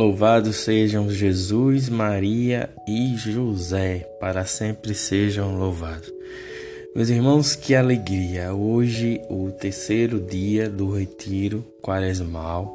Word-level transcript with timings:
Louvados 0.00 0.56
sejam 0.56 1.10
Jesus, 1.10 1.90
Maria 1.90 2.70
e 2.88 3.14
José, 3.18 3.98
para 4.18 4.46
sempre 4.46 4.94
sejam 4.94 5.58
louvados. 5.58 6.10
Meus 6.96 7.10
irmãos, 7.10 7.54
que 7.54 7.74
alegria! 7.74 8.54
Hoje, 8.54 9.20
o 9.28 9.50
terceiro 9.50 10.18
dia 10.18 10.70
do 10.70 10.90
retiro 10.90 11.62
quaresmal, 11.82 12.74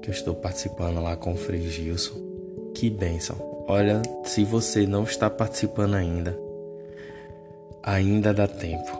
que 0.00 0.10
eu 0.10 0.14
estou 0.14 0.32
participando 0.32 1.02
lá 1.02 1.16
com 1.16 1.32
o 1.32 1.36
Frei 1.36 1.68
Gilson. 1.68 2.14
Que 2.72 2.88
bênção! 2.88 3.64
Olha, 3.66 4.00
se 4.22 4.44
você 4.44 4.86
não 4.86 5.02
está 5.02 5.28
participando 5.28 5.94
ainda, 5.94 6.38
ainda 7.82 8.32
dá 8.32 8.46
tempo. 8.46 8.96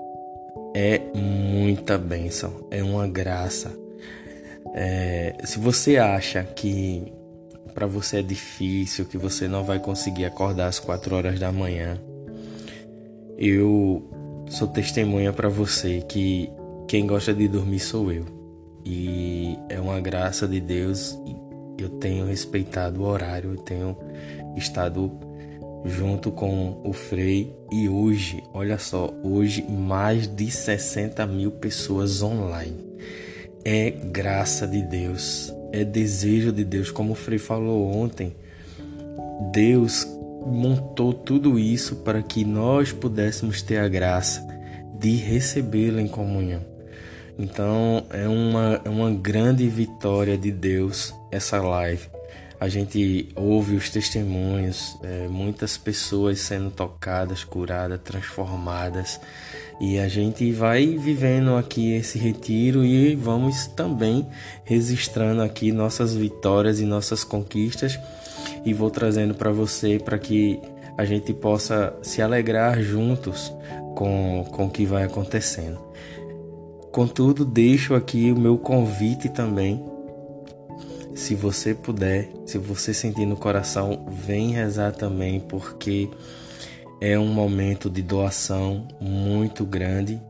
É 0.75 1.00
muita 1.14 1.96
bênção, 1.96 2.66
é 2.68 2.82
uma 2.82 3.07
graça 3.07 3.80
é, 4.75 5.36
se 5.44 5.58
você 5.58 5.96
acha 5.96 6.43
que 6.44 7.12
para 7.75 7.86
você 7.86 8.18
é 8.18 8.22
difícil, 8.22 9.04
que 9.04 9.18
você 9.18 9.48
não 9.48 9.64
vai 9.64 9.79
conseguir 9.79 10.25
acordar 10.25 10.66
às 10.66 10.79
4 10.79 11.14
horas 11.14 11.38
da 11.38 11.50
manhã, 11.50 11.98
eu 13.38 14.08
sou 14.48 14.68
testemunha 14.68 15.32
para 15.32 15.48
você 15.48 16.02
que 16.02 16.50
quem 16.86 17.07
gosta 17.07 17.32
de 17.32 17.48
dormir 17.48 17.80
sou 17.80 18.12
eu. 18.12 18.25
E 18.85 19.57
é 19.68 19.80
uma 19.80 20.00
graça 20.00 20.46
de 20.46 20.61
Deus. 20.61 21.18
Eu 21.79 21.88
tenho 21.88 22.26
respeitado 22.26 23.02
o 23.02 23.07
horário, 23.07 23.52
eu 23.52 23.57
tenho 23.58 23.96
estado 24.57 25.10
junto 25.85 26.30
com 26.30 26.80
o 26.85 26.93
Frei 26.93 27.57
e 27.72 27.88
hoje, 27.88 28.43
olha 28.52 28.79
só, 28.79 29.13
hoje 29.22 29.64
mais 29.68 30.29
de 30.29 30.50
60 30.50 31.26
mil 31.26 31.50
pessoas 31.50 32.22
online 32.22 32.92
é 33.64 33.91
graça 33.91 34.66
de 34.66 34.82
Deus, 34.82 35.52
é 35.72 35.84
desejo 35.84 36.52
de 36.52 36.64
Deus. 36.64 36.91
Como 36.91 37.12
o 37.12 37.16
Frei 37.16 37.38
falou 37.38 37.94
ontem, 37.94 38.34
Deus 39.52 40.06
montou 40.46 41.12
tudo 41.12 41.58
isso 41.58 41.96
para 41.96 42.22
que 42.22 42.44
nós 42.44 42.92
pudéssemos 42.92 43.62
ter 43.62 43.78
a 43.78 43.88
graça 43.88 44.46
de 44.98 45.16
recebê-lo 45.16 46.00
em 46.00 46.08
comunhão. 46.08 46.64
Então 47.38 48.05
é 48.10 48.28
uma, 48.28 48.80
é 48.84 48.88
uma 48.88 49.10
grande 49.10 49.68
vitória 49.68 50.36
de 50.36 50.50
Deus 50.50 51.14
essa 51.30 51.60
live. 51.60 52.08
A 52.60 52.68
gente 52.68 53.28
ouve 53.34 53.74
os 53.74 53.90
testemunhos, 53.90 54.96
é, 55.02 55.27
muitas 55.27 55.77
pessoas 55.77 56.38
sendo 56.38 56.70
tocadas, 56.70 57.42
curadas, 57.42 58.00
transformadas. 58.05 59.20
E 59.80 59.98
a 59.98 60.08
gente 60.08 60.50
vai 60.52 60.86
vivendo 60.86 61.56
aqui 61.56 61.92
esse 61.94 62.18
retiro 62.18 62.84
e 62.84 63.14
vamos 63.16 63.66
também 63.66 64.26
registrando 64.64 65.42
aqui 65.42 65.72
nossas 65.72 66.14
vitórias 66.14 66.80
e 66.80 66.84
nossas 66.84 67.24
conquistas. 67.24 67.98
E 68.64 68.72
vou 68.72 68.90
trazendo 68.90 69.34
para 69.34 69.50
você 69.50 69.98
para 69.98 70.18
que 70.18 70.60
a 70.96 71.04
gente 71.04 71.32
possa 71.32 71.94
se 72.02 72.22
alegrar 72.22 72.80
juntos 72.82 73.52
com, 73.94 74.46
com 74.50 74.66
o 74.66 74.70
que 74.70 74.84
vai 74.84 75.04
acontecendo. 75.04 75.80
Contudo, 76.90 77.44
deixo 77.44 77.94
aqui 77.94 78.30
o 78.30 78.38
meu 78.38 78.58
convite 78.58 79.28
também. 79.28 79.82
Se 81.14 81.34
você 81.34 81.74
puder, 81.74 82.28
se 82.46 82.58
você 82.58 82.92
sentir 82.92 83.26
no 83.26 83.36
coração, 83.36 84.06
vem 84.08 84.52
rezar 84.52 84.92
também, 84.92 85.40
porque 85.40 86.08
é 87.05 87.19
um 87.19 87.27
momento 87.27 87.91
de 87.91 88.00
doação 88.00 88.86
muito 89.00 89.64
grande 89.64 90.22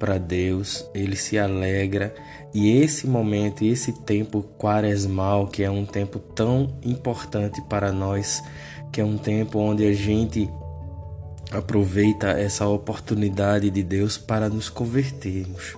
para 0.00 0.18
Deus, 0.18 0.84
ele 0.92 1.14
se 1.14 1.38
alegra 1.38 2.12
e 2.52 2.76
esse 2.82 3.06
momento, 3.06 3.64
esse 3.64 3.92
tempo 3.92 4.42
quaresmal, 4.58 5.46
que 5.46 5.62
é 5.62 5.70
um 5.70 5.86
tempo 5.86 6.18
tão 6.18 6.76
importante 6.82 7.62
para 7.68 7.92
nós, 7.92 8.42
que 8.90 9.00
é 9.00 9.04
um 9.04 9.16
tempo 9.16 9.60
onde 9.60 9.86
a 9.86 9.92
gente 9.92 10.50
aproveita 11.52 12.30
essa 12.30 12.66
oportunidade 12.66 13.70
de 13.70 13.84
Deus 13.84 14.18
para 14.18 14.48
nos 14.48 14.68
convertermos. 14.68 15.76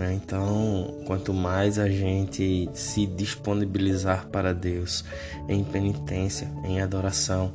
Né? 0.00 0.14
Então, 0.14 1.02
quanto 1.06 1.34
mais 1.34 1.78
a 1.78 1.86
gente 1.86 2.70
se 2.72 3.04
disponibilizar 3.04 4.28
para 4.28 4.54
Deus 4.54 5.04
em 5.46 5.62
penitência, 5.62 6.50
em 6.64 6.80
adoração, 6.80 7.52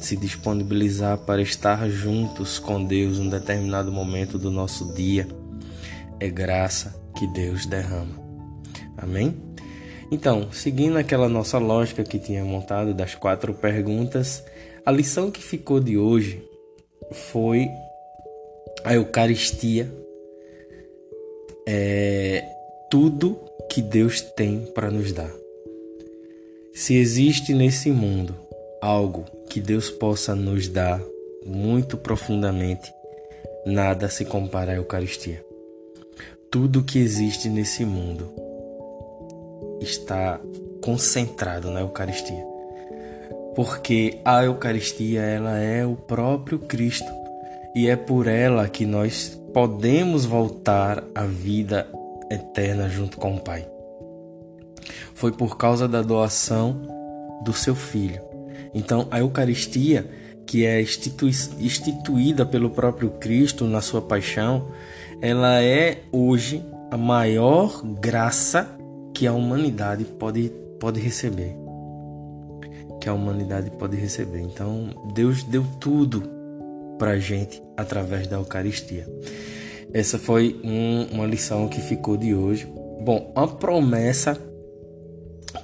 se 0.00 0.16
disponibilizar 0.16 1.18
para 1.18 1.42
estar 1.42 1.88
juntos 1.88 2.58
com 2.58 2.84
Deus 2.84 3.18
em 3.18 3.22
um 3.22 3.28
determinado 3.28 3.90
momento 3.90 4.38
do 4.38 4.50
nosso 4.50 4.92
dia, 4.94 5.26
é 6.20 6.28
graça 6.28 6.94
que 7.16 7.26
Deus 7.26 7.66
derrama. 7.66 8.18
Amém? 8.96 9.34
Então, 10.10 10.52
seguindo 10.52 10.96
aquela 10.96 11.28
nossa 11.28 11.58
lógica 11.58 12.04
que 12.04 12.18
tinha 12.18 12.44
montado 12.44 12.94
das 12.94 13.14
quatro 13.14 13.52
perguntas, 13.54 14.44
a 14.84 14.90
lição 14.92 15.30
que 15.30 15.42
ficou 15.42 15.80
de 15.80 15.98
hoje 15.98 16.42
foi 17.12 17.68
a 18.84 18.94
Eucaristia 18.94 19.92
é 21.66 22.44
tudo 22.88 23.36
que 23.68 23.82
Deus 23.82 24.20
tem 24.20 24.60
para 24.74 24.90
nos 24.90 25.12
dar. 25.12 25.32
Se 26.72 26.94
existe 26.94 27.52
nesse 27.52 27.90
mundo 27.90 28.36
algo 28.80 29.24
que 29.56 29.60
Deus 29.62 29.88
possa 29.88 30.34
nos 30.34 30.68
dar 30.68 31.00
muito 31.46 31.96
profundamente, 31.96 32.92
nada 33.64 34.06
se 34.06 34.22
compara 34.22 34.72
à 34.72 34.74
Eucaristia. 34.74 35.42
Tudo 36.50 36.84
que 36.84 36.98
existe 36.98 37.48
nesse 37.48 37.82
mundo 37.82 38.30
está 39.80 40.38
concentrado 40.82 41.70
na 41.70 41.80
Eucaristia. 41.80 42.44
Porque 43.54 44.20
a 44.26 44.44
Eucaristia 44.44 45.22
ela 45.22 45.58
é 45.58 45.86
o 45.86 45.96
próprio 45.96 46.58
Cristo 46.58 47.10
e 47.74 47.88
é 47.88 47.96
por 47.96 48.26
ela 48.26 48.68
que 48.68 48.84
nós 48.84 49.40
podemos 49.54 50.26
voltar 50.26 51.02
à 51.14 51.24
vida 51.24 51.88
eterna 52.30 52.90
junto 52.90 53.16
com 53.16 53.36
o 53.36 53.40
Pai. 53.40 53.66
Foi 55.14 55.32
por 55.32 55.56
causa 55.56 55.88
da 55.88 56.02
doação 56.02 56.82
do 57.42 57.54
seu 57.54 57.74
filho. 57.74 58.35
Então, 58.74 59.06
a 59.10 59.20
Eucaristia, 59.20 60.08
que 60.46 60.64
é 60.64 60.80
instituída 60.80 62.46
pelo 62.46 62.70
próprio 62.70 63.10
Cristo 63.10 63.64
na 63.64 63.80
sua 63.80 64.00
paixão, 64.00 64.68
ela 65.20 65.62
é 65.62 66.02
hoje 66.12 66.62
a 66.90 66.96
maior 66.96 67.82
graça 68.00 68.76
que 69.12 69.26
a 69.26 69.32
humanidade 69.32 70.04
pode, 70.04 70.52
pode 70.78 71.00
receber. 71.00 71.56
Que 73.00 73.08
a 73.08 73.14
humanidade 73.14 73.70
pode 73.70 73.96
receber. 73.96 74.40
Então, 74.40 74.90
Deus 75.14 75.42
deu 75.42 75.64
tudo 75.80 76.22
para 76.98 77.12
a 77.12 77.18
gente 77.18 77.62
através 77.76 78.26
da 78.26 78.36
Eucaristia. 78.36 79.06
Essa 79.92 80.18
foi 80.18 80.60
um, 80.62 81.14
uma 81.14 81.26
lição 81.26 81.68
que 81.68 81.80
ficou 81.80 82.16
de 82.16 82.34
hoje. 82.34 82.66
Bom, 83.00 83.32
a 83.34 83.46
promessa 83.46 84.36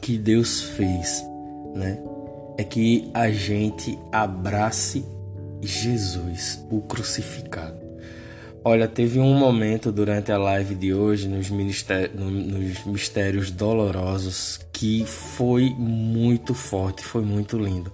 que 0.01 0.17
Deus 0.17 0.63
fez, 0.63 1.25
né, 1.75 2.03
é 2.63 2.65
que 2.65 3.11
a 3.13 3.29
gente 3.29 3.99
abrace 4.13 5.05
Jesus, 5.61 6.65
o 6.71 6.81
crucificado. 6.81 7.83
Olha, 8.65 8.87
teve 8.87 9.19
um 9.19 9.35
momento 9.35 9.91
durante 9.91 10.31
a 10.31 10.39
live 10.39 10.77
de 10.77 10.95
hoje 10.95 11.27
nos, 11.27 11.51
nos 11.51 12.85
mistérios 12.85 13.51
dolorosos 13.51 14.61
que 14.73 15.05
foi 15.05 15.71
muito 15.77 16.55
forte, 16.55 17.03
foi 17.03 17.23
muito 17.23 17.59
lindo. 17.59 17.93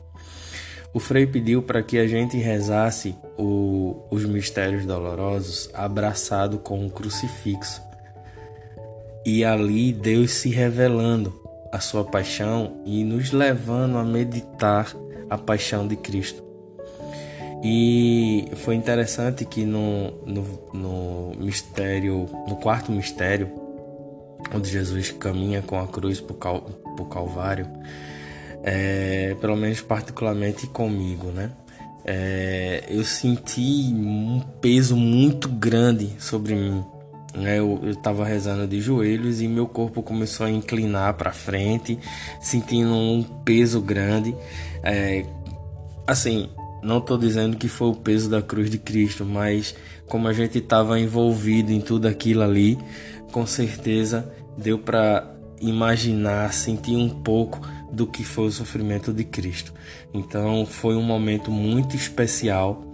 O 0.92 1.00
Frei 1.00 1.26
pediu 1.26 1.62
para 1.62 1.82
que 1.82 1.98
a 1.98 2.06
gente 2.06 2.36
rezasse 2.36 3.16
o, 3.38 4.06
os 4.10 4.26
mistérios 4.26 4.84
dolorosos 4.84 5.70
abraçado 5.72 6.58
com 6.58 6.84
um 6.84 6.90
crucifixo. 6.90 7.80
E 9.24 9.42
ali 9.42 9.94
Deus 9.94 10.32
se 10.32 10.50
revelando 10.50 11.47
a 11.72 11.80
sua 11.80 12.04
paixão 12.04 12.80
e 12.84 13.04
nos 13.04 13.32
levando 13.32 13.98
a 13.98 14.04
meditar 14.04 14.94
a 15.28 15.36
paixão 15.36 15.86
de 15.86 15.96
Cristo. 15.96 16.42
E 17.62 18.48
foi 18.56 18.76
interessante 18.76 19.44
que 19.44 19.64
no, 19.64 20.12
no, 20.24 20.44
no 20.72 21.32
mistério, 21.38 22.28
no 22.46 22.56
quarto 22.56 22.92
mistério, 22.92 23.50
onde 24.54 24.70
Jesus 24.70 25.10
caminha 25.10 25.60
com 25.60 25.78
a 25.78 25.86
cruz 25.86 26.20
para 26.20 26.34
o 26.34 27.06
Calvário, 27.06 27.66
é, 28.62 29.36
pelo 29.40 29.56
menos 29.56 29.80
particularmente 29.80 30.66
comigo, 30.68 31.28
né? 31.30 31.50
É, 32.04 32.84
eu 32.88 33.04
senti 33.04 33.92
um 33.92 34.40
peso 34.60 34.96
muito 34.96 35.48
grande 35.48 36.10
sobre 36.18 36.54
mim. 36.54 36.84
Né? 37.38 37.58
Eu 37.58 37.80
estava 37.84 38.24
rezando 38.24 38.66
de 38.66 38.80
joelhos 38.80 39.40
e 39.40 39.48
meu 39.48 39.66
corpo 39.66 40.02
começou 40.02 40.46
a 40.46 40.50
inclinar 40.50 41.14
para 41.14 41.32
frente, 41.32 41.98
sentindo 42.40 42.94
um 42.94 43.22
peso 43.44 43.80
grande. 43.80 44.34
É, 44.82 45.24
assim, 46.06 46.48
não 46.82 46.98
estou 46.98 47.18
dizendo 47.18 47.56
que 47.56 47.68
foi 47.68 47.88
o 47.88 47.94
peso 47.94 48.28
da 48.28 48.42
cruz 48.42 48.70
de 48.70 48.78
Cristo, 48.78 49.24
mas 49.24 49.74
como 50.06 50.28
a 50.28 50.32
gente 50.32 50.58
estava 50.58 50.98
envolvido 50.98 51.70
em 51.70 51.80
tudo 51.80 52.06
aquilo 52.06 52.42
ali, 52.42 52.78
com 53.32 53.46
certeza 53.46 54.32
deu 54.56 54.78
para 54.78 55.34
imaginar, 55.60 56.52
sentir 56.52 56.96
um 56.96 57.08
pouco 57.08 57.60
do 57.92 58.06
que 58.06 58.24
foi 58.24 58.46
o 58.46 58.52
sofrimento 58.52 59.12
de 59.12 59.24
Cristo. 59.24 59.72
Então 60.12 60.66
foi 60.66 60.96
um 60.96 61.02
momento 61.02 61.50
muito 61.50 61.96
especial 61.96 62.84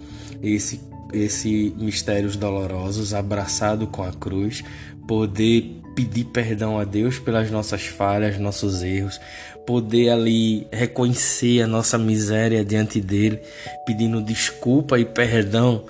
esse 0.41 0.81
esse 1.13 1.73
mistérios 1.77 2.35
dolorosos 2.35 3.13
abraçado 3.13 3.87
com 3.87 4.03
a 4.03 4.11
cruz, 4.11 4.63
poder 5.07 5.81
pedir 5.95 6.25
perdão 6.25 6.77
a 6.77 6.83
Deus 6.83 7.19
pelas 7.19 7.49
nossas 7.49 7.85
falhas, 7.85 8.37
nossos 8.37 8.83
erros, 8.83 9.19
poder 9.65 10.09
ali 10.09 10.67
reconhecer 10.71 11.61
a 11.61 11.67
nossa 11.67 11.97
miséria 11.97 12.63
diante 12.65 12.99
dele, 12.99 13.39
pedindo 13.85 14.21
desculpa 14.21 14.99
e 14.99 15.05
perdão 15.05 15.85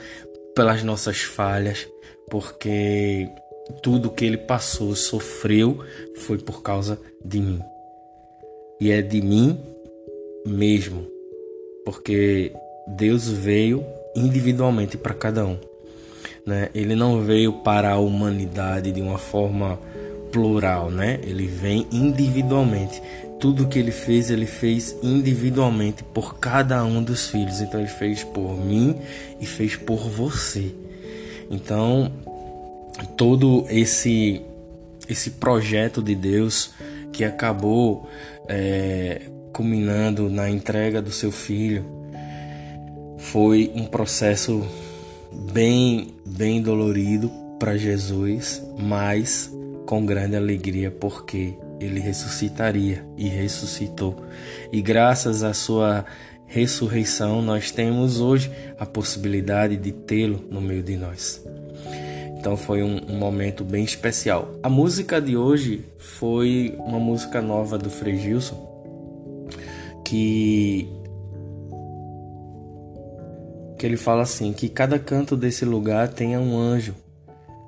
pelas 0.55 0.83
nossas 0.83 1.21
falhas, 1.21 1.87
porque 2.29 3.27
tudo 3.81 4.11
que 4.11 4.23
ele 4.23 4.37
passou, 4.37 4.95
sofreu, 4.95 5.83
foi 6.17 6.37
por 6.37 6.61
causa 6.61 6.99
de 7.23 7.39
mim. 7.39 7.59
E 8.79 8.91
é 8.91 9.01
de 9.01 9.21
mim 9.21 9.59
mesmo, 10.45 11.07
porque 11.83 12.53
Deus 12.87 13.27
veio 13.27 13.83
individualmente 14.15 14.97
para 14.97 15.13
cada 15.13 15.45
um. 15.45 15.57
Né? 16.45 16.69
Ele 16.73 16.95
não 16.95 17.21
veio 17.21 17.53
para 17.53 17.91
a 17.91 17.97
humanidade 17.97 18.91
de 18.91 19.01
uma 19.01 19.17
forma 19.17 19.79
plural, 20.31 20.91
né? 20.91 21.19
Ele 21.23 21.47
vem 21.47 21.87
individualmente. 21.91 23.01
Tudo 23.39 23.67
que 23.67 23.79
ele 23.79 23.91
fez, 23.91 24.29
ele 24.29 24.45
fez 24.45 24.95
individualmente 25.01 26.03
por 26.03 26.39
cada 26.39 26.83
um 26.83 27.03
dos 27.03 27.29
filhos. 27.29 27.61
Então 27.61 27.79
ele 27.79 27.89
fez 27.89 28.23
por 28.23 28.55
mim 28.57 28.95
e 29.39 29.45
fez 29.45 29.75
por 29.75 30.09
você. 30.09 30.71
Então, 31.49 32.11
todo 33.17 33.65
esse 33.69 34.41
esse 35.07 35.31
projeto 35.31 36.01
de 36.01 36.15
Deus 36.15 36.71
que 37.13 37.23
acabou 37.23 38.09
é, 38.47 39.21
culminando 39.53 40.29
na 40.29 40.49
entrega 40.49 40.99
do 41.01 41.11
seu 41.11 41.31
filho 41.31 41.94
foi 43.31 43.71
um 43.75 43.85
processo 43.85 44.65
bem 45.51 46.13
bem 46.25 46.61
dolorido 46.61 47.31
para 47.59 47.77
Jesus, 47.77 48.61
mas 48.77 49.51
com 49.85 50.05
grande 50.05 50.35
alegria 50.35 50.91
porque 50.91 51.53
ele 51.79 51.99
ressuscitaria 51.99 53.05
e 53.17 53.27
ressuscitou. 53.27 54.23
E 54.71 54.81
graças 54.81 55.43
à 55.43 55.53
sua 55.53 56.05
ressurreição, 56.45 57.41
nós 57.41 57.71
temos 57.71 58.19
hoje 58.19 58.51
a 58.79 58.85
possibilidade 58.85 59.75
de 59.77 59.91
tê-lo 59.91 60.45
no 60.49 60.61
meio 60.61 60.83
de 60.83 60.95
nós. 60.95 61.43
Então 62.37 62.55
foi 62.55 62.83
um, 62.83 63.01
um, 63.09 63.17
momento 63.17 63.63
bem 63.63 63.83
especial. 63.83 64.53
A 64.61 64.69
música 64.69 65.19
de 65.19 65.35
hoje 65.35 65.83
foi 65.97 66.75
uma 66.79 66.99
música 66.99 67.41
nova 67.41 67.77
do 67.77 67.89
Frei 67.89 68.17
Gilson, 68.17 69.49
que 70.05 70.87
que 73.85 73.87
ele 73.87 73.97
fala 73.97 74.23
assim 74.23 74.51
que 74.51 74.67
cada 74.67 74.97
canto 74.97 75.37
desse 75.37 75.63
lugar 75.63 76.07
tenha 76.07 76.39
um 76.39 76.57
anjo, 76.57 76.95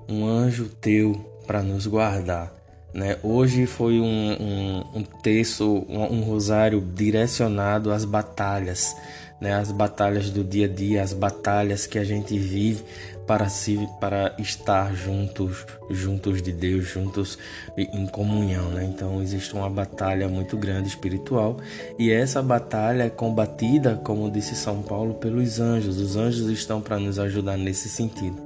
um 0.09 0.25
anjo 0.25 0.67
teu 0.81 1.13
para 1.45 1.61
nos 1.61 1.85
guardar. 1.85 2.51
Né? 2.91 3.17
Hoje 3.21 3.67
foi 3.67 3.99
um, 3.99 4.31
um, 4.41 4.83
um 4.95 5.03
texto, 5.03 5.85
um, 5.87 6.01
um 6.15 6.21
rosário 6.21 6.81
direcionado 6.81 7.91
às 7.91 8.03
batalhas, 8.03 8.95
né? 9.39 9.53
as 9.53 9.71
batalhas 9.71 10.31
do 10.31 10.43
dia 10.43 10.65
a 10.65 10.67
dia, 10.67 11.03
as 11.03 11.13
batalhas 11.13 11.85
que 11.85 11.99
a 11.99 12.03
gente 12.03 12.35
vive 12.39 12.83
para 13.27 13.49
se 13.49 13.87
para 13.99 14.33
estar 14.39 14.95
juntos, 14.95 15.65
juntos 15.89 16.41
de 16.41 16.53
Deus, 16.53 16.85
juntos 16.85 17.37
em 17.77 18.07
comunhão, 18.07 18.69
né? 18.69 18.85
Então 18.85 19.21
existe 19.21 19.53
uma 19.53 19.69
batalha 19.69 20.29
muito 20.29 20.57
grande 20.57 20.87
espiritual 20.87 21.57
e 21.99 22.09
essa 22.09 22.41
batalha 22.41 23.03
é 23.03 23.09
combatida, 23.09 23.99
como 24.03 24.31
disse 24.31 24.55
São 24.55 24.81
Paulo, 24.81 25.15
pelos 25.15 25.59
anjos. 25.59 25.99
Os 25.99 26.15
anjos 26.15 26.49
estão 26.49 26.81
para 26.81 26.97
nos 26.97 27.19
ajudar 27.19 27.57
nesse 27.57 27.89
sentido. 27.89 28.41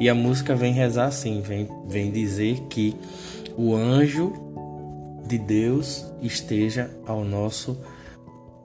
E 0.00 0.08
a 0.08 0.14
música 0.14 0.56
vem 0.56 0.72
rezar 0.72 1.06
assim, 1.06 1.40
vem 1.40 1.68
vem 1.86 2.10
dizer 2.10 2.60
que 2.68 2.96
o 3.56 3.74
anjo 3.76 4.32
de 5.26 5.38
Deus 5.38 6.04
esteja 6.20 6.90
ao 7.06 7.24
nosso 7.24 7.78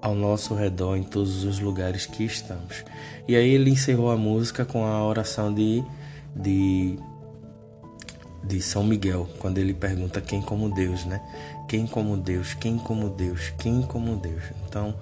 ao 0.01 0.15
nosso 0.15 0.55
redor 0.55 0.95
em 0.95 1.03
todos 1.03 1.43
os 1.43 1.59
lugares 1.59 2.05
que 2.05 2.23
estamos. 2.23 2.83
E 3.27 3.35
aí 3.35 3.49
ele 3.49 3.69
encerrou 3.69 4.11
a 4.11 4.17
música 4.17 4.65
com 4.65 4.85
a 4.85 5.03
oração 5.05 5.53
de, 5.53 5.83
de, 6.35 6.97
de 8.43 8.61
São 8.61 8.83
Miguel, 8.83 9.27
quando 9.39 9.57
ele 9.57 9.73
pergunta 9.73 10.21
quem 10.21 10.41
como 10.41 10.73
Deus, 10.73 11.05
né? 11.05 11.21
Quem 11.67 11.85
como 11.85 12.17
Deus, 12.17 12.53
quem 12.55 12.77
como 12.77 13.09
Deus, 13.09 13.53
quem 13.59 13.81
como 13.83 14.15
Deus. 14.15 14.43
Então 14.67 14.95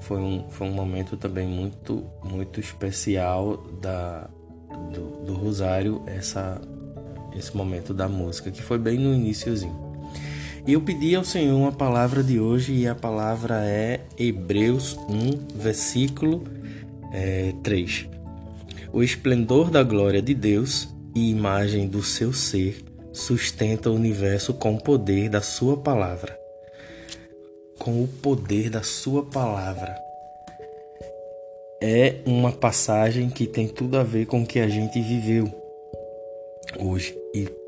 foi 0.00 0.18
um, 0.18 0.48
foi 0.50 0.68
um 0.68 0.72
momento 0.72 1.16
também 1.16 1.48
muito, 1.48 2.04
muito 2.22 2.60
especial 2.60 3.56
da, 3.80 4.28
do, 4.92 5.24
do 5.24 5.34
Rosário, 5.34 6.02
essa, 6.06 6.60
esse 7.36 7.56
momento 7.56 7.92
da 7.92 8.08
música, 8.08 8.50
que 8.50 8.62
foi 8.62 8.78
bem 8.78 8.98
no 8.98 9.14
iníciozinho. 9.14 9.91
Eu 10.64 10.80
pedi 10.80 11.16
ao 11.16 11.24
Senhor 11.24 11.56
uma 11.56 11.72
palavra 11.72 12.22
de 12.22 12.38
hoje 12.38 12.72
e 12.72 12.86
a 12.86 12.94
palavra 12.94 13.64
é 13.64 14.00
Hebreus 14.16 14.96
1, 15.08 15.56
versículo 15.56 16.44
é, 17.12 17.52
3. 17.64 18.06
O 18.92 19.02
esplendor 19.02 19.72
da 19.72 19.82
glória 19.82 20.22
de 20.22 20.32
Deus 20.34 20.88
e 21.16 21.30
imagem 21.30 21.88
do 21.88 22.00
seu 22.00 22.32
ser 22.32 22.84
sustenta 23.12 23.90
o 23.90 23.94
universo 23.94 24.54
com 24.54 24.76
o 24.76 24.80
poder 24.80 25.28
da 25.28 25.40
sua 25.40 25.76
palavra. 25.76 26.38
Com 27.76 28.04
o 28.04 28.06
poder 28.06 28.70
da 28.70 28.84
sua 28.84 29.24
palavra. 29.24 29.96
É 31.82 32.20
uma 32.24 32.52
passagem 32.52 33.28
que 33.28 33.48
tem 33.48 33.66
tudo 33.66 33.98
a 33.98 34.04
ver 34.04 34.26
com 34.26 34.42
o 34.42 34.46
que 34.46 34.60
a 34.60 34.68
gente 34.68 35.02
viveu 35.02 35.52
hoje 36.78 37.18
e 37.34 37.61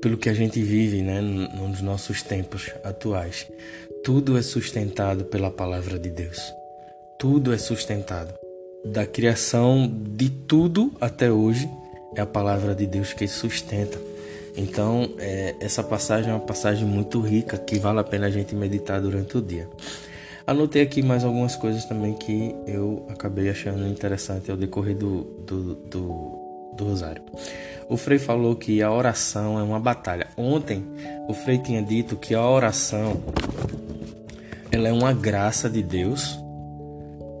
pelo 0.00 0.16
que 0.16 0.28
a 0.28 0.34
gente 0.34 0.60
vive 0.62 1.02
né, 1.02 1.20
nos 1.20 1.80
nossos 1.80 2.22
tempos 2.22 2.70
atuais. 2.82 3.46
Tudo 4.02 4.36
é 4.36 4.42
sustentado 4.42 5.24
pela 5.24 5.50
palavra 5.50 5.98
de 5.98 6.10
Deus. 6.10 6.52
Tudo 7.18 7.52
é 7.52 7.58
sustentado. 7.58 8.34
Da 8.84 9.06
criação 9.06 9.90
de 9.90 10.28
tudo 10.28 10.92
até 11.00 11.32
hoje, 11.32 11.68
é 12.14 12.20
a 12.20 12.26
palavra 12.26 12.74
de 12.74 12.86
Deus 12.86 13.12
que 13.12 13.26
sustenta. 13.26 13.98
Então, 14.56 15.10
é, 15.18 15.54
essa 15.58 15.82
passagem 15.82 16.30
é 16.30 16.34
uma 16.34 16.40
passagem 16.40 16.86
muito 16.86 17.20
rica 17.20 17.58
que 17.58 17.78
vale 17.78 17.98
a 17.98 18.04
pena 18.04 18.26
a 18.26 18.30
gente 18.30 18.54
meditar 18.54 19.00
durante 19.00 19.36
o 19.36 19.42
dia. 19.42 19.68
Anotei 20.46 20.82
aqui 20.82 21.02
mais 21.02 21.24
algumas 21.24 21.56
coisas 21.56 21.86
também 21.86 22.12
que 22.12 22.54
eu 22.66 23.06
acabei 23.08 23.48
achando 23.48 23.88
interessante 23.88 24.50
ao 24.50 24.56
decorrer 24.56 24.94
do, 24.94 25.22
do, 25.46 25.74
do, 25.74 26.72
do 26.76 26.84
Rosário. 26.84 27.22
O 27.88 27.96
Frei 27.96 28.18
falou 28.18 28.56
que 28.56 28.82
a 28.82 28.90
oração 28.90 29.58
é 29.58 29.62
uma 29.62 29.78
batalha. 29.78 30.28
Ontem, 30.36 30.84
o 31.28 31.34
Frei 31.34 31.58
tinha 31.58 31.82
dito 31.82 32.16
que 32.16 32.34
a 32.34 32.42
oração 32.42 33.22
ela 34.70 34.88
é 34.88 34.92
uma 34.92 35.12
graça 35.12 35.70
de 35.70 35.82
Deus 35.82 36.38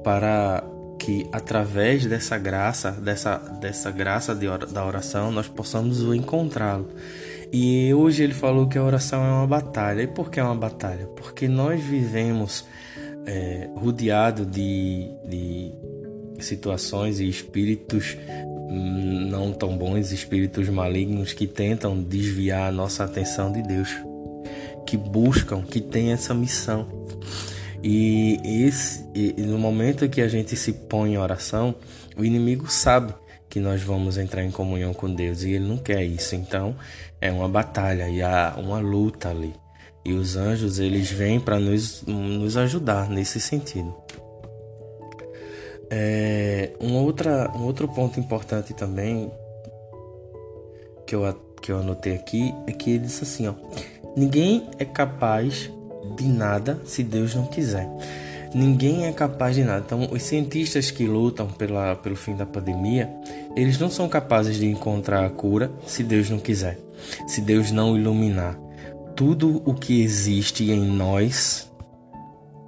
para 0.04 0.62
que 0.98 1.26
através 1.32 2.06
dessa 2.06 2.38
graça, 2.38 2.92
dessa, 2.92 3.36
dessa 3.60 3.90
graça 3.90 4.34
de, 4.34 4.46
da 4.72 4.86
oração, 4.86 5.30
nós 5.30 5.48
possamos 5.48 6.00
encontrá-lo. 6.14 6.88
E 7.52 7.92
hoje 7.92 8.22
ele 8.22 8.34
falou 8.34 8.66
que 8.66 8.78
a 8.78 8.82
oração 8.82 9.22
é 9.24 9.30
uma 9.30 9.46
batalha. 9.46 10.02
E 10.02 10.06
por 10.06 10.30
que 10.30 10.40
é 10.40 10.42
uma 10.42 10.54
batalha? 10.54 11.06
Porque 11.16 11.46
nós 11.46 11.82
vivemos 11.82 12.64
é, 13.26 13.68
rodeado 13.76 14.44
de, 14.46 15.10
de 15.26 15.72
situações 16.40 17.20
e 17.20 17.28
espíritos 17.28 18.16
não 18.68 19.52
tão 19.52 19.76
bons, 19.76 20.10
espíritos 20.12 20.68
malignos 20.68 21.32
que 21.32 21.46
tentam 21.46 22.02
desviar 22.02 22.68
a 22.68 22.72
nossa 22.72 23.04
atenção 23.04 23.52
de 23.52 23.62
Deus, 23.62 23.88
que 24.86 24.96
buscam, 24.96 25.62
que 25.62 25.80
têm 25.80 26.12
essa 26.12 26.34
missão. 26.34 26.86
E, 27.82 28.40
esse, 28.44 29.04
e 29.14 29.34
no 29.42 29.58
momento 29.58 30.08
que 30.08 30.20
a 30.20 30.28
gente 30.28 30.56
se 30.56 30.72
põe 30.72 31.12
em 31.14 31.18
oração, 31.18 31.74
o 32.16 32.24
inimigo 32.24 32.70
sabe 32.70 33.12
que 33.48 33.60
nós 33.60 33.82
vamos 33.82 34.16
entrar 34.18 34.42
em 34.42 34.50
comunhão 34.50 34.92
com 34.92 35.12
Deus 35.12 35.42
e 35.42 35.52
ele 35.52 35.66
não 35.66 35.76
quer 35.76 36.02
isso. 36.02 36.34
Então 36.34 36.74
é 37.20 37.30
uma 37.30 37.48
batalha 37.48 38.08
e 38.08 38.22
há 38.22 38.54
uma 38.56 38.80
luta 38.80 39.28
ali. 39.28 39.54
E 40.04 40.12
os 40.12 40.36
anjos 40.36 40.78
eles 40.78 41.10
vêm 41.10 41.38
para 41.38 41.58
nos, 41.58 42.02
nos 42.06 42.56
ajudar 42.56 43.08
nesse 43.08 43.40
sentido. 43.40 43.94
É, 45.96 46.72
um, 46.80 46.96
outra, 46.96 47.52
um 47.54 47.62
outro 47.62 47.86
ponto 47.86 48.18
importante 48.18 48.74
também 48.74 49.30
que 51.06 51.14
eu, 51.14 51.40
que 51.62 51.70
eu 51.70 51.78
anotei 51.78 52.16
aqui 52.16 52.52
é 52.66 52.72
que 52.72 52.90
ele 52.90 53.04
disse 53.04 53.22
assim: 53.22 53.46
ó, 53.46 53.54
ninguém 54.16 54.68
é 54.80 54.84
capaz 54.84 55.70
de 56.16 56.26
nada 56.26 56.80
se 56.84 57.04
Deus 57.04 57.36
não 57.36 57.46
quiser. 57.46 57.88
Ninguém 58.52 59.06
é 59.06 59.12
capaz 59.12 59.54
de 59.54 59.62
nada. 59.62 59.84
Então, 59.86 60.08
os 60.10 60.22
cientistas 60.24 60.90
que 60.90 61.06
lutam 61.06 61.46
pela, 61.46 61.94
pelo 61.94 62.16
fim 62.16 62.34
da 62.34 62.44
pandemia, 62.44 63.08
eles 63.54 63.78
não 63.78 63.88
são 63.88 64.08
capazes 64.08 64.56
de 64.56 64.66
encontrar 64.66 65.24
a 65.24 65.30
cura 65.30 65.70
se 65.86 66.02
Deus 66.02 66.28
não 66.28 66.40
quiser, 66.40 66.76
se 67.28 67.40
Deus 67.40 67.70
não 67.70 67.96
iluminar. 67.96 68.58
Tudo 69.14 69.62
o 69.64 69.74
que 69.74 70.02
existe 70.02 70.72
em 70.72 70.84
nós 70.84 71.70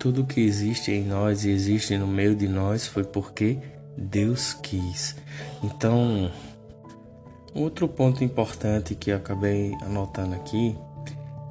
tudo 0.06 0.24
que 0.24 0.40
existe 0.40 0.92
em 0.92 1.02
nós 1.02 1.44
e 1.44 1.50
existe 1.50 1.98
no 1.98 2.06
meio 2.06 2.36
de 2.36 2.46
nós 2.46 2.86
foi 2.86 3.02
porque 3.02 3.58
Deus 3.98 4.52
quis. 4.52 5.16
Então, 5.64 6.30
outro 7.52 7.88
ponto 7.88 8.22
importante 8.22 8.94
que 8.94 9.10
eu 9.10 9.16
acabei 9.16 9.74
anotando 9.82 10.36
aqui 10.36 10.78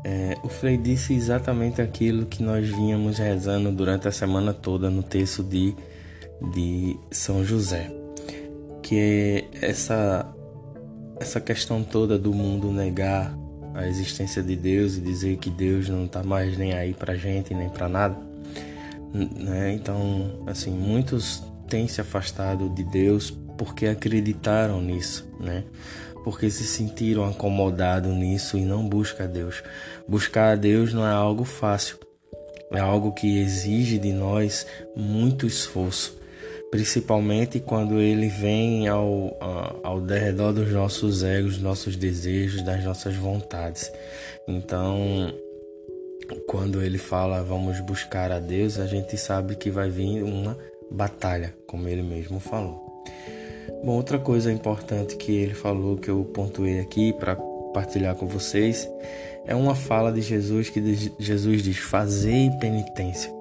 é, 0.05 0.37
o 0.41 0.47
Frei 0.47 0.77
disse 0.77 1.13
exatamente 1.13 1.81
aquilo 1.81 2.27
que 2.27 2.41
nós 2.41 2.65
vínhamos 2.69 3.17
rezando 3.17 3.73
durante 3.73 4.07
a 4.07 4.11
semana 4.11 4.53
toda 4.53 4.89
no 4.89 5.03
texto 5.03 5.43
de, 5.43 5.75
de 6.53 6.95
São 7.11 7.43
José, 7.43 7.91
que 8.81 8.97
é 8.97 9.49
essa, 9.61 10.33
essa 11.19 11.41
questão 11.41 11.83
toda 11.83 12.17
do 12.17 12.33
mundo 12.33 12.71
negar 12.71 13.37
a 13.73 13.85
existência 13.85 14.41
de 14.41 14.55
Deus 14.55 14.95
e 14.95 15.01
dizer 15.01 15.35
que 15.39 15.49
Deus 15.49 15.89
não 15.89 16.05
está 16.05 16.23
mais 16.23 16.57
nem 16.57 16.71
aí 16.71 16.93
para 16.93 17.17
gente 17.17 17.53
nem 17.53 17.67
para 17.67 17.89
nada, 17.89 18.34
né? 19.15 19.73
Então, 19.73 20.43
assim, 20.45 20.71
muitos 20.71 21.41
têm 21.67 21.87
se 21.87 22.01
afastado 22.01 22.69
de 22.69 22.83
Deus 22.83 23.31
porque 23.57 23.87
acreditaram 23.87 24.81
nisso, 24.81 25.27
né? 25.39 25.63
Porque 26.23 26.49
se 26.49 26.63
sentiram 26.63 27.25
acomodados 27.25 28.13
nisso 28.13 28.57
e 28.57 28.65
não 28.65 28.87
buscam 28.87 29.23
a 29.23 29.27
Deus. 29.27 29.63
Buscar 30.07 30.53
a 30.53 30.55
Deus 30.55 30.93
não 30.93 31.05
é 31.05 31.11
algo 31.11 31.43
fácil, 31.43 31.97
é 32.71 32.79
algo 32.79 33.13
que 33.13 33.39
exige 33.39 33.99
de 33.99 34.11
nós 34.11 34.65
muito 34.95 35.45
esforço, 35.45 36.19
principalmente 36.71 37.59
quando 37.59 37.99
ele 37.99 38.27
vem 38.27 38.87
ao, 38.87 39.37
ao 39.83 40.01
derredor 40.01 40.51
dos 40.51 40.71
nossos 40.71 41.23
egos, 41.23 41.59
nossos 41.59 41.95
desejos, 41.95 42.63
das 42.63 42.83
nossas 42.83 43.15
vontades. 43.15 43.91
Então, 44.47 45.33
quando 46.47 46.81
ele 46.81 46.97
fala 46.97 47.43
vamos 47.43 47.79
buscar 47.81 48.31
a 48.31 48.39
Deus, 48.39 48.79
a 48.79 48.85
gente 48.85 49.17
sabe 49.17 49.55
que 49.55 49.69
vai 49.69 49.89
vir 49.89 50.23
uma 50.23 50.57
batalha, 50.89 51.53
como 51.67 51.87
ele 51.87 52.01
mesmo 52.01 52.39
falou. 52.39 53.03
Bom, 53.83 53.93
outra 53.93 54.17
coisa 54.17 54.51
importante 54.51 55.15
que 55.15 55.31
ele 55.35 55.53
falou 55.53 55.97
que 55.97 56.09
eu 56.09 56.23
pontuei 56.25 56.79
aqui 56.79 57.13
para 57.13 57.35
partilhar 57.73 58.15
com 58.15 58.25
vocês 58.25 58.89
é 59.45 59.53
uma 59.53 59.75
fala 59.75 60.11
de 60.11 60.21
Jesus 60.21 60.69
que 60.69 61.13
Jesus 61.19 61.61
diz: 61.61 61.77
"Fazei 61.77 62.49
penitência". 62.59 63.31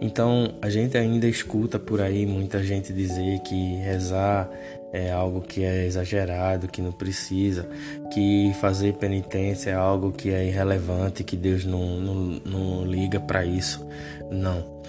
Então, 0.00 0.54
a 0.62 0.70
gente 0.70 0.96
ainda 0.96 1.26
escuta 1.26 1.78
por 1.78 2.00
aí 2.00 2.24
muita 2.24 2.62
gente 2.62 2.90
dizer 2.92 3.40
que 3.40 3.76
rezar 3.76 4.50
é 4.92 5.10
algo 5.10 5.40
que 5.40 5.62
é 5.62 5.86
exagerado, 5.86 6.68
que 6.68 6.82
não 6.82 6.92
precisa, 6.92 7.68
que 8.12 8.52
fazer 8.60 8.94
penitência 8.94 9.70
é 9.70 9.74
algo 9.74 10.12
que 10.12 10.30
é 10.30 10.46
irrelevante, 10.46 11.24
que 11.24 11.36
Deus 11.36 11.64
não, 11.64 12.00
não, 12.00 12.14
não 12.44 12.84
liga 12.84 13.20
para 13.20 13.44
isso. 13.44 13.86
Não. 14.30 14.80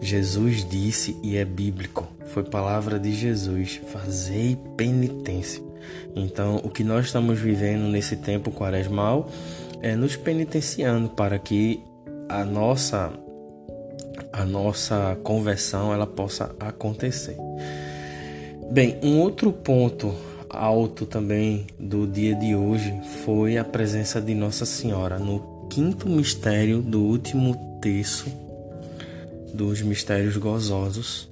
Jesus 0.00 0.64
disse 0.68 1.16
e 1.22 1.36
é 1.36 1.44
bíblico, 1.44 2.08
foi 2.26 2.42
palavra 2.42 2.98
de 2.98 3.12
Jesus: 3.12 3.80
fazei 3.92 4.56
penitência. 4.76 5.62
Então, 6.16 6.56
o 6.64 6.70
que 6.70 6.82
nós 6.82 7.06
estamos 7.06 7.38
vivendo 7.38 7.82
nesse 7.82 8.16
tempo 8.16 8.50
quaresmal 8.50 9.28
é 9.82 9.94
nos 9.94 10.16
penitenciando 10.16 11.10
para 11.10 11.38
que 11.38 11.82
a 12.28 12.44
nossa 12.44 13.12
a 14.32 14.44
nossa 14.44 15.18
conversão 15.22 15.92
ela 15.92 16.06
possa 16.06 16.54
acontecer. 16.60 17.36
Bem, 18.70 18.98
um 19.02 19.18
outro 19.18 19.52
ponto 19.52 20.14
alto 20.48 21.04
também 21.04 21.66
do 21.76 22.06
dia 22.06 22.36
de 22.36 22.54
hoje 22.54 22.94
foi 23.24 23.58
a 23.58 23.64
presença 23.64 24.20
de 24.20 24.32
Nossa 24.32 24.64
Senhora 24.64 25.18
no 25.18 25.66
quinto 25.68 26.08
mistério 26.08 26.80
do 26.80 27.00
último 27.00 27.78
terço 27.82 28.26
dos 29.52 29.82
mistérios 29.82 30.36
gozosos. 30.36 31.28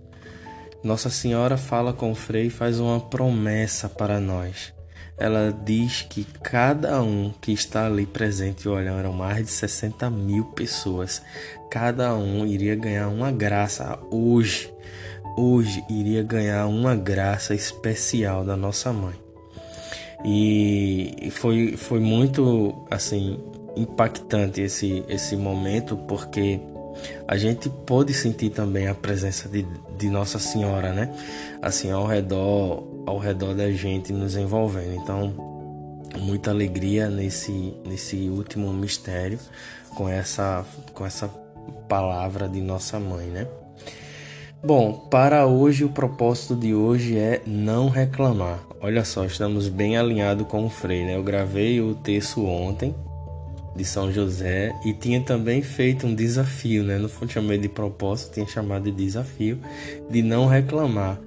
Nossa 0.83 1.11
Senhora 1.11 1.57
fala 1.57 1.93
com 1.93 2.11
o 2.11 2.15
Frei 2.15 2.47
e 2.47 2.51
faz 2.51 2.81
uma 2.81 2.99
promessa 3.01 3.89
para 3.89 4.19
nós 4.19 4.73
ela 5.19 5.53
diz 5.65 6.03
que 6.03 6.25
cada 6.43 7.03
um 7.03 7.35
que 7.41 7.53
está 7.53 7.87
ali 7.87 8.07
presente, 8.07 8.69
olha, 8.69 8.91
eram 8.91 9.13
mais 9.13 9.45
de 9.45 9.51
60 9.51 10.09
mil 10.09 10.45
pessoas, 10.45 11.21
cada 11.69 12.15
um 12.15 12.47
iria 12.47 12.77
ganhar 12.77 13.09
uma 13.09 13.33
graça 13.33 13.99
hoje. 14.13 14.73
Hoje 15.41 15.85
iria 15.89 16.21
ganhar 16.21 16.67
uma 16.67 16.97
graça 16.97 17.55
especial 17.55 18.45
da 18.45 18.57
nossa 18.57 18.93
mãe. 18.93 19.15
E 20.25 21.31
foi, 21.31 21.77
foi 21.77 22.01
muito 22.01 22.85
assim 22.91 23.39
impactante 23.77 24.61
esse, 24.61 25.05
esse 25.09 25.37
momento 25.37 25.97
porque 25.97 26.59
a 27.29 27.37
gente 27.37 27.71
pôde 27.71 28.13
sentir 28.13 28.51
também 28.51 28.89
a 28.89 28.95
presença 28.97 29.49
de, 29.49 29.65
de 29.97 30.11
Nossa 30.11 30.41
Senhora, 30.41 30.93
né? 30.93 31.15
Assim, 31.63 31.93
ao 31.93 32.05
redor, 32.05 33.05
ao 33.07 33.19
redor 33.19 33.55
da 33.55 33.71
gente, 33.71 34.13
nos 34.13 34.35
envolvendo. 34.35 34.97
Então, 34.97 35.33
muita 36.19 36.51
alegria 36.51 37.09
nesse, 37.09 37.77
nesse 37.87 38.29
último 38.29 38.73
mistério 38.73 39.39
com 39.95 40.09
essa, 40.09 40.67
com 40.93 41.07
essa 41.07 41.29
palavra 41.89 42.49
de 42.49 42.61
Nossa 42.61 42.99
Mãe, 42.99 43.29
né? 43.29 43.47
Bom, 44.61 44.93
para 45.09 45.47
hoje 45.47 45.85
o 45.85 45.89
propósito 45.89 46.57
de 46.57 46.75
hoje 46.75 47.17
é 47.17 47.41
não 47.47 47.89
reclamar. 47.89 48.59
Olha 48.81 49.05
só, 49.05 49.25
estamos 49.25 49.69
bem 49.69 49.97
alinhados 49.97 50.49
com 50.49 50.67
o 50.67 50.69
Frei, 50.69 51.05
né? 51.05 51.15
Eu 51.15 51.23
gravei 51.23 51.81
o 51.81 51.95
texto 51.95 52.45
ontem 52.45 52.93
de 53.77 53.85
São 53.85 54.11
José 54.11 54.75
e 54.85 54.93
tinha 54.93 55.21
também 55.21 55.63
feito 55.63 56.09
um 56.09 56.15
desafio, 56.15 56.83
né? 56.83 56.99
Não 56.99 57.09
chamado 57.29 57.59
de 57.59 57.69
propósito, 57.69 58.35
tinha 58.35 58.47
chamado 58.49 58.91
de 58.91 58.91
desafio 58.91 59.61
de 60.11 60.23
não 60.23 60.49
reclamar 60.49 61.21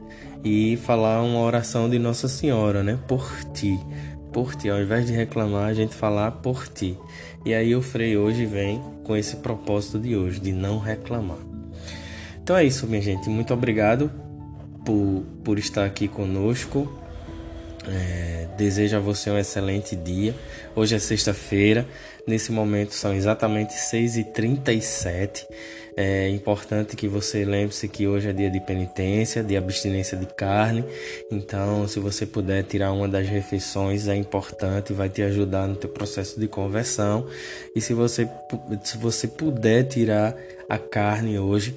e 0.44 0.76
falar 0.76 1.24
uma 1.24 1.40
oração 1.40 1.90
de 1.90 1.98
Nossa 1.98 2.28
Senhora, 2.28 2.84
né? 2.84 3.00
Por 3.08 3.26
ti, 3.54 3.80
por 4.34 4.56
ti. 4.56 4.70
Ao 4.70 4.82
invés 4.82 5.08
de 5.08 5.14
reclamar, 5.14 5.70
a 5.70 5.74
gente 5.74 5.96
falar 5.96 6.32
por 6.32 6.68
ti. 6.68 6.98
E 7.46 7.54
aí 7.54 7.74
o 7.78 7.82
Frei 7.82 8.18
hoje 8.18 8.46
vem 8.46 8.82
com 9.06 9.16
esse 9.16 9.38
propósito 9.38 9.98
de 10.00 10.18
hoje, 10.18 10.42
de 10.42 10.52
não 10.52 10.80
reclamar. 10.80 11.51
Então 12.44 12.56
é 12.56 12.64
isso, 12.64 12.88
minha 12.88 13.02
gente. 13.02 13.30
Muito 13.30 13.54
obrigado 13.54 14.12
por, 14.86 15.24
por 15.44 15.60
estar 15.60 15.86
aqui 15.86 16.08
conosco. 16.08 16.92
É, 17.88 18.48
desejo 18.58 18.98
a 18.98 19.00
você 19.00 19.30
um 19.30 19.38
excelente 19.38 19.96
dia. 19.96 20.36
Hoje 20.76 20.96
é 20.96 21.00
sexta-feira. 21.00 21.88
Nesse 22.28 22.52
momento 22.52 22.94
são 22.94 23.14
exatamente 23.14 23.74
6h37. 23.74 25.46
É 25.98 26.30
importante 26.30 26.96
que 26.96 27.08
você 27.08 27.44
lembre-se 27.44 27.88
que 27.88 28.08
hoje 28.08 28.30
é 28.30 28.34
dia 28.34 28.50
de 28.50 28.60
penitência, 28.62 29.44
de 29.44 29.58
abstinência 29.58 30.18
de 30.18 30.26
carne. 30.26 30.86
Então, 31.32 31.88
se 31.88 32.00
você 32.00 32.26
puder 32.26 32.64
tirar 32.64 32.92
uma 32.92 33.08
das 33.08 33.28
refeições, 33.28 34.08
é 34.08 34.16
importante, 34.16 34.94
vai 34.94 35.10
te 35.10 35.22
ajudar 35.22 35.68
no 35.68 35.76
teu 35.76 35.90
processo 35.90 36.40
de 36.40 36.48
conversão. 36.48 37.28
E 37.76 37.82
se 37.82 37.94
você, 37.94 38.30
se 38.84 38.98
você 38.98 39.28
puder 39.28 39.84
tirar 39.84 40.36
a 40.70 40.78
carne 40.78 41.38
hoje, 41.38 41.76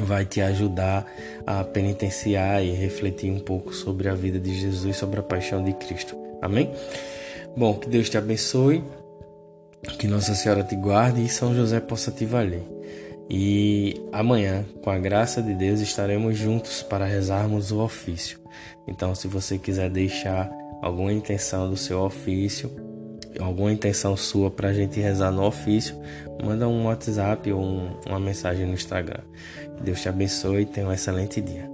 vai 0.00 0.24
te 0.24 0.40
ajudar 0.40 1.06
a 1.46 1.62
penitenciar 1.64 2.62
e 2.62 2.70
refletir 2.72 3.30
um 3.30 3.40
pouco 3.40 3.74
sobre 3.74 4.08
a 4.08 4.14
vida 4.14 4.38
de 4.38 4.54
Jesus, 4.54 4.96
sobre 4.96 5.20
a 5.20 5.22
paixão 5.22 5.62
de 5.62 5.72
Cristo. 5.74 6.16
Amém? 6.40 6.70
Bom, 7.56 7.74
que 7.74 7.88
Deus 7.88 8.08
te 8.08 8.16
abençoe, 8.16 8.82
que 9.98 10.06
Nossa 10.06 10.34
Senhora 10.34 10.62
te 10.62 10.74
guarde 10.74 11.22
e 11.22 11.28
São 11.28 11.54
José 11.54 11.80
possa 11.80 12.10
te 12.10 12.24
valer. 12.24 12.64
E 13.28 13.94
amanhã, 14.12 14.64
com 14.82 14.90
a 14.90 14.98
graça 14.98 15.42
de 15.42 15.54
Deus, 15.54 15.80
estaremos 15.80 16.36
juntos 16.36 16.82
para 16.82 17.04
rezarmos 17.04 17.70
o 17.70 17.80
ofício. 17.80 18.38
Então, 18.86 19.14
se 19.14 19.28
você 19.28 19.58
quiser 19.58 19.88
deixar 19.88 20.50
alguma 20.82 21.12
intenção 21.12 21.70
do 21.70 21.76
seu 21.76 22.00
ofício, 22.00 22.70
alguma 23.38 23.72
intenção 23.72 24.16
sua 24.16 24.50
para 24.50 24.68
a 24.68 24.72
gente 24.72 25.00
rezar 25.00 25.30
no 25.30 25.44
ofício, 25.44 25.98
manda 26.42 26.68
um 26.68 26.86
WhatsApp 26.86 27.50
ou 27.52 27.62
um, 27.62 27.90
uma 28.06 28.20
mensagem 28.20 28.66
no 28.66 28.74
Instagram. 28.74 29.22
Deus 29.82 30.00
te 30.00 30.08
abençoe 30.08 30.62
e 30.62 30.66
tenha 30.66 30.86
um 30.86 30.92
excelente 30.92 31.40
dia. 31.40 31.71